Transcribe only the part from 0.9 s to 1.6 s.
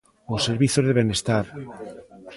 benestar.